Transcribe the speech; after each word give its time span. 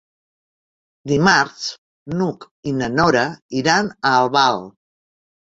Dimarts 1.11 1.67
n'Hug 2.15 2.47
i 2.73 2.75
na 2.79 2.89
Nora 2.95 3.27
iran 3.61 3.93
a 3.93 4.17
Albal. 4.25 4.61